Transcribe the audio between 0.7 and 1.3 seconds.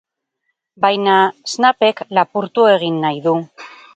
Baina